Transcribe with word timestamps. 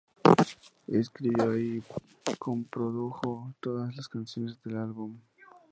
Escribió 0.87 1.55
y 1.55 1.83
coprodujo 2.39 3.53
todas 3.59 3.95
las 3.95 4.07
canciones 4.09 4.57
del 4.63 4.77
álbum. 4.77 5.19